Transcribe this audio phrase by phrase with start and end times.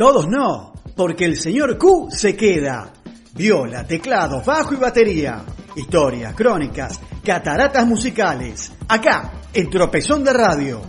[0.00, 2.90] Todos no, porque el señor Q se queda.
[3.34, 5.44] Viola, teclado, bajo y batería.
[5.76, 8.72] Historias, crónicas, cataratas musicales.
[8.88, 10.80] Acá, en Tropezón de Radio.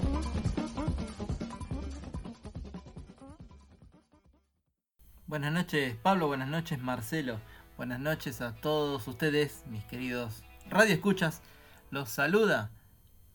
[5.27, 7.41] Buenas noches Pablo, buenas noches Marcelo,
[7.75, 11.41] buenas noches a todos ustedes, mis queridos radio escuchas.
[11.89, 12.71] Los saluda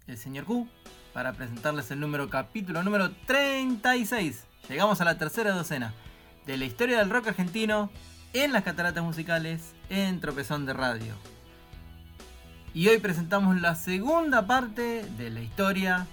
[0.06, 0.66] el señor Q
[1.12, 4.46] para presentarles el número capítulo número 36.
[4.68, 5.94] Llegamos a la tercera docena
[6.44, 7.88] de la historia del rock argentino
[8.32, 11.14] en las cataratas musicales en Tropezón de Radio.
[12.74, 16.06] Y hoy presentamos la segunda parte de la historia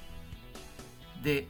[1.24, 1.48] de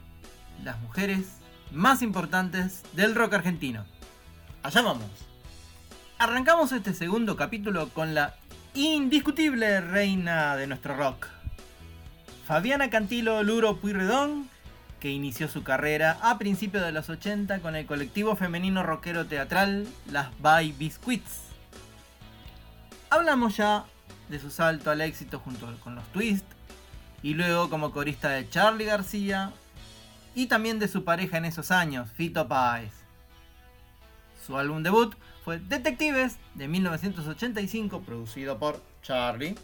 [0.64, 1.26] las mujeres
[1.70, 3.84] más importantes del rock argentino.
[4.62, 5.10] Allá vamos.
[6.18, 8.34] Arrancamos este segundo capítulo con la
[8.72, 11.26] indiscutible reina de nuestro rock.
[12.46, 14.48] Fabiana Cantilo Luro Puyredón,
[15.04, 19.86] que inició su carrera a principios de los 80 con el colectivo femenino rockero teatral
[20.10, 21.40] Las By Biscuits.
[23.10, 23.84] Hablamos ya
[24.30, 26.46] de su salto al éxito junto con los Twist,
[27.22, 29.52] y luego como corista de Charlie García,
[30.34, 32.94] y también de su pareja en esos años, Fito Páez.
[34.46, 39.54] Su álbum debut fue Detectives de 1985, producido por Charlie.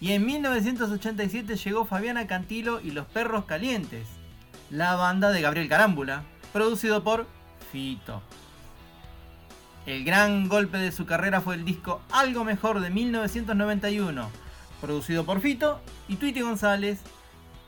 [0.00, 4.06] Y en 1987 llegó Fabiana Cantilo y Los Perros Calientes,
[4.70, 7.26] la banda de Gabriel Carámbula, producido por
[7.70, 8.22] Fito.
[9.86, 14.30] El gran golpe de su carrera fue el disco Algo Mejor de 1991,
[14.80, 17.00] producido por Fito y Tweety González,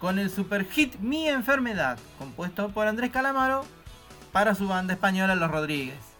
[0.00, 3.64] con el super hit Mi Enfermedad, compuesto por Andrés Calamaro
[4.32, 6.12] para su banda española Los Rodríguez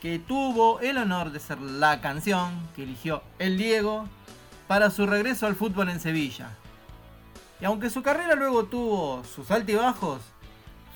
[0.00, 4.08] que tuvo el honor de ser la canción que eligió el Diego
[4.66, 6.50] para su regreso al fútbol en Sevilla.
[7.60, 10.20] Y aunque su carrera luego tuvo sus altibajos,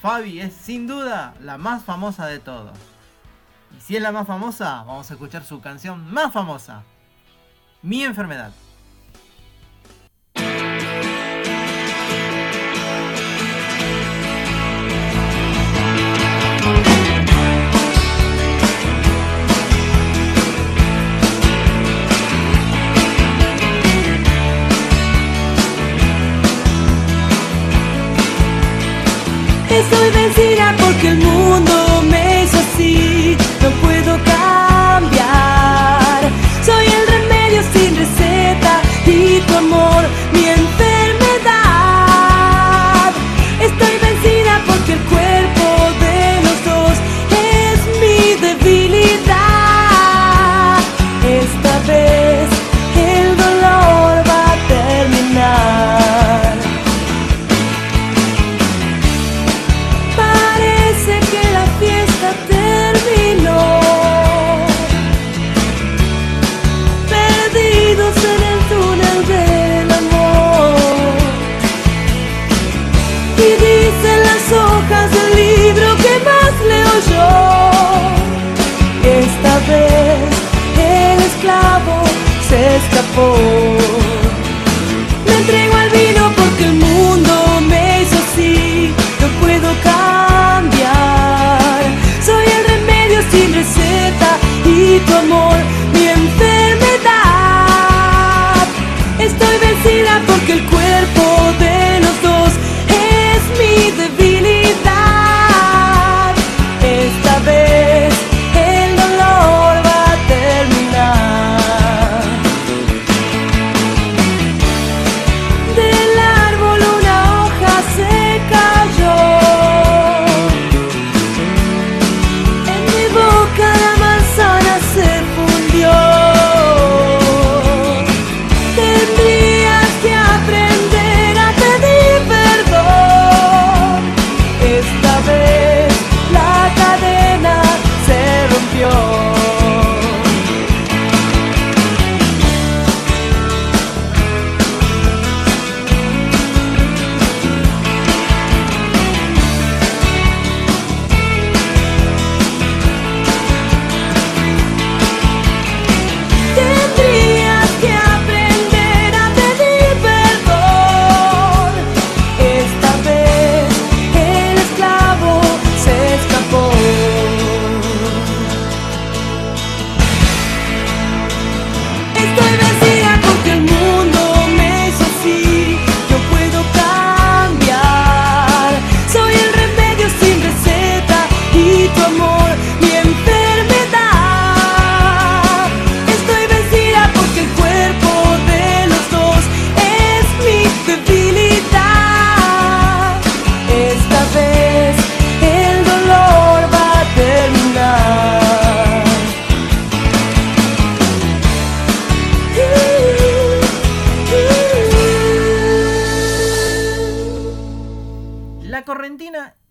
[0.01, 2.77] Fabi es sin duda la más famosa de todos.
[3.77, 6.83] Y si es la más famosa, vamos a escuchar su canción más famosa,
[7.83, 8.53] Mi enfermedad.
[29.83, 31.82] Estoy vencida porque el mundo
[73.45, 77.29] Y dicen las hojas del libro que más leo yo.
[79.03, 80.31] Esta vez
[80.79, 81.97] el esclavo
[82.49, 83.29] se escapó.
[85.27, 87.33] Me entrego al vino porque el mundo
[87.69, 88.95] me hizo así.
[89.21, 91.83] No puedo cambiar.
[92.25, 95.57] Soy el remedio sin receta y tu amor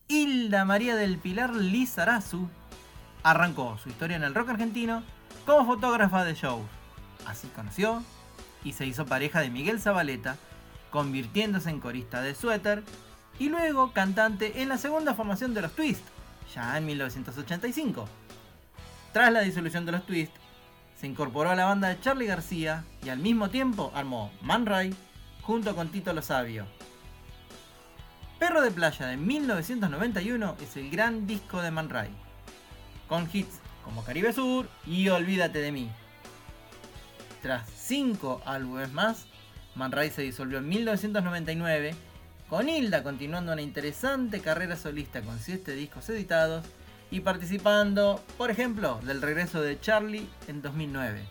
[0.08, 2.50] Hilda María del Pilar Lizarazu
[3.24, 5.04] arrancó su historia en el rock argentino
[5.46, 6.66] como fotógrafa de shows.
[7.26, 8.04] Así conoció
[8.64, 10.38] y se hizo pareja de Miguel Zabaleta,
[10.90, 12.84] convirtiéndose en corista de Suéter
[13.40, 16.04] y luego cantante en la segunda formación de los Twist,
[16.54, 18.08] ya en 1985.
[19.14, 20.34] Tras la disolución de los Twist,
[21.00, 24.94] se incorporó a la banda de Charlie García y al mismo tiempo armó Man Ray
[25.42, 26.66] junto con Tito Lo Sabio.
[28.42, 32.10] Perro de Playa de 1991 es el gran disco de Man Ray,
[33.08, 35.92] con hits como Caribe Sur y Olvídate de mí.
[37.44, 39.28] Tras cinco álbumes más,
[39.76, 41.94] Man Ray se disolvió en 1999,
[42.50, 46.66] con Hilda continuando una interesante carrera solista con 7 discos editados
[47.12, 51.22] y participando, por ejemplo, del regreso de Charlie en 2009.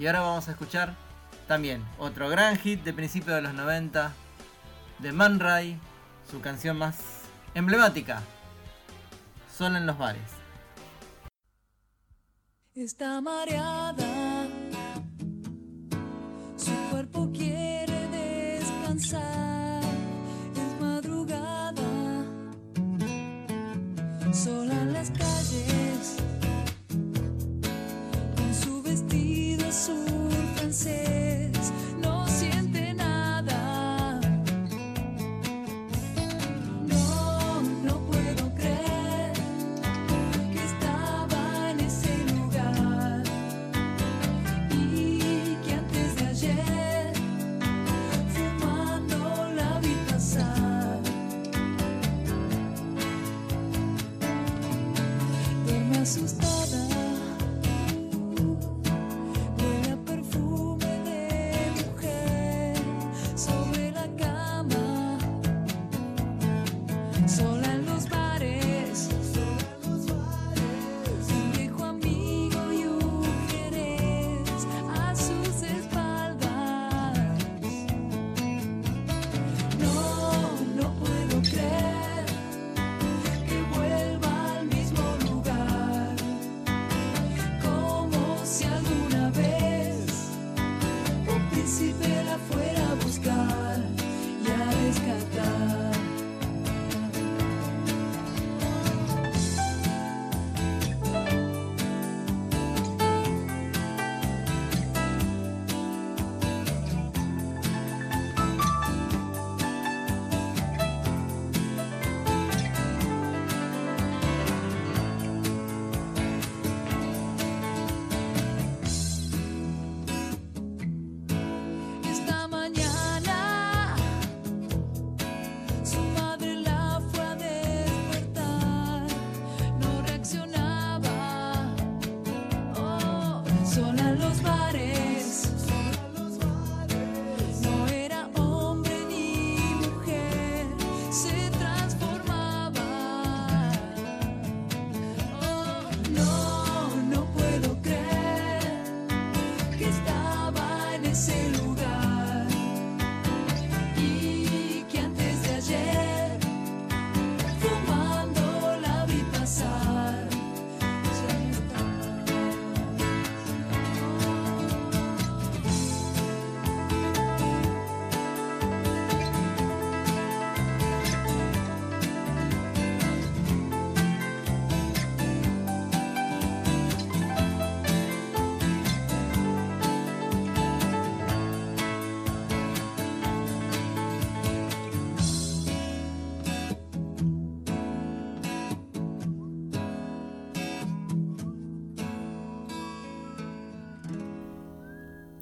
[0.00, 0.96] Y ahora vamos a escuchar
[1.46, 4.12] también otro gran hit de principios de los 90
[4.98, 5.78] de Man Ray,
[6.30, 6.96] su canción más
[7.54, 8.22] emblemática,
[9.56, 10.22] Solo en los bares.
[12.76, 14.37] Está mareada,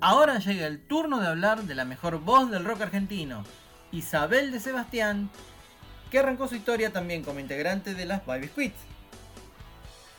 [0.08, 3.42] Ahora llega el turno de hablar de la mejor voz del rock argentino,
[3.90, 5.30] Isabel de Sebastián,
[6.12, 8.76] que arrancó su historia también como integrante de las Baby Squids.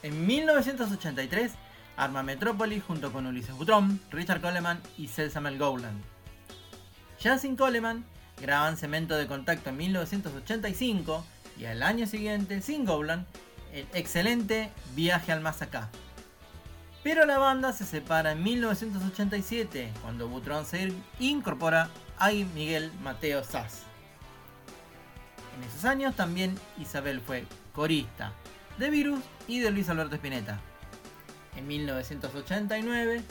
[0.04, 1.54] En 1983
[1.96, 6.04] arma Metrópolis junto con Ulises Butrón, Richard Coleman y Cel Gowland.
[7.22, 8.04] Ya sin Coleman,
[8.42, 11.26] graban Cemento de Contacto en 1985
[11.58, 13.26] y al año siguiente, sin Gowland,
[13.72, 15.90] el excelente Viaje al Más Acá.
[17.08, 23.84] Pero la banda se separa en 1987, cuando Butrón se incorpora a Miguel Mateo Sass.
[25.56, 28.34] En esos años también Isabel fue corista
[28.78, 30.60] de Virus y de Luis Alberto Spinetta.
[31.56, 33.22] En 1989,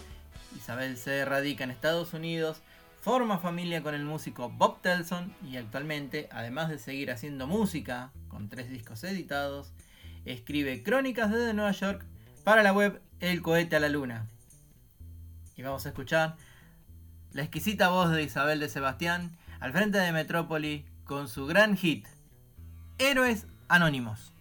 [0.56, 2.62] Isabel se radica en Estados Unidos,
[3.02, 8.48] forma familia con el músico Bob Telson y actualmente, además de seguir haciendo música con
[8.48, 9.74] tres discos editados,
[10.24, 12.06] escribe crónicas desde Nueva York
[12.42, 14.26] para la web El cohete a la luna.
[15.56, 16.36] Y vamos a escuchar
[17.32, 22.06] la exquisita voz de Isabel de Sebastián al frente de Metrópoli con su gran hit,
[22.98, 24.32] Héroes Anónimos.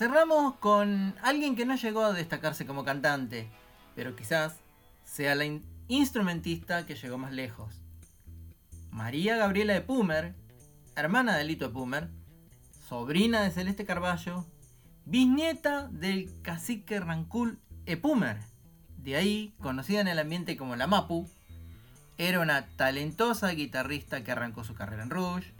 [0.00, 3.50] Cerramos con alguien que no llegó a destacarse como cantante,
[3.94, 4.54] pero quizás
[5.04, 7.82] sea la in- instrumentista que llegó más lejos.
[8.90, 10.34] María Gabriela de Pumer,
[10.96, 12.08] hermana de Lito de
[12.88, 14.46] sobrina de Celeste Carballo,
[15.04, 18.38] bisnieta del cacique Rancul Epumer,
[18.96, 21.28] de ahí conocida en el ambiente como la Mapu,
[22.16, 25.52] era una talentosa guitarrista que arrancó su carrera en Rouge,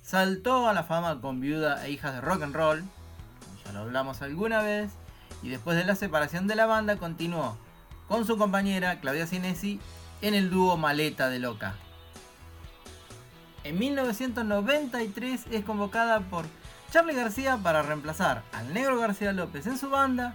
[0.00, 2.84] saltó a la fama con Viuda e Hijas de Rock and Roll,
[3.72, 4.92] lo hablamos alguna vez,
[5.42, 7.56] y después de la separación de la banda continuó
[8.08, 9.80] con su compañera Claudia Cinesi
[10.20, 11.74] en el dúo Maleta de Loca.
[13.64, 16.46] En 1993 es convocada por
[16.90, 20.34] Charlie García para reemplazar al Negro García López en su banda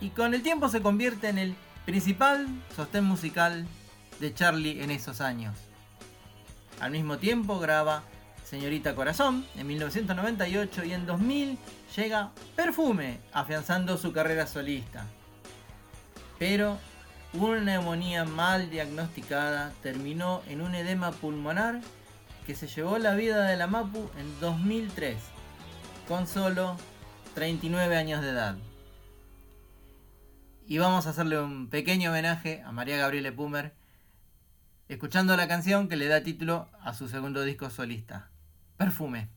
[0.00, 3.66] y con el tiempo se convierte en el principal sostén musical
[4.20, 5.56] de Charlie en esos años.
[6.80, 8.02] Al mismo tiempo graba
[8.46, 11.58] Señorita Corazón en 1998 y en 2000
[11.96, 15.04] llega Perfume, afianzando su carrera solista.
[16.38, 16.78] Pero
[17.32, 21.80] una neumonía mal diagnosticada terminó en un edema pulmonar
[22.46, 25.16] que se llevó la vida de la Mapu en 2003,
[26.06, 26.76] con solo
[27.34, 28.56] 39 años de edad.
[30.68, 33.74] Y vamos a hacerle un pequeño homenaje a María Gabriela Pumer
[34.88, 38.30] escuchando la canción que le da título a su segundo disco solista,
[38.76, 39.28] Perfume.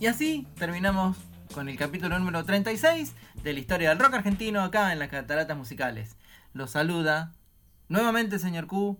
[0.00, 1.18] Y así terminamos
[1.52, 5.54] con el capítulo número 36 de la historia del rock argentino acá en las cataratas
[5.54, 6.16] musicales.
[6.54, 7.34] Los saluda
[7.88, 8.98] nuevamente señor Q.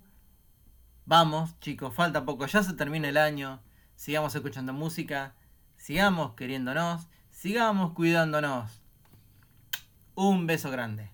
[1.06, 3.62] Vamos, chicos, falta poco, ya se termina el año.
[3.96, 5.34] Sigamos escuchando música,
[5.78, 8.82] sigamos queriéndonos, sigamos cuidándonos.
[10.14, 11.09] Un beso grande.